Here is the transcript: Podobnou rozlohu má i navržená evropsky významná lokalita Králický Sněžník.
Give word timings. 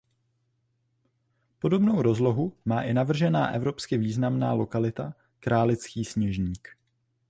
Podobnou 1.59 2.01
rozlohu 2.01 2.53
má 2.65 2.83
i 2.83 2.93
navržená 2.93 3.51
evropsky 3.51 3.97
významná 3.97 4.53
lokalita 4.53 5.13
Králický 5.39 6.05
Sněžník. 6.05 6.67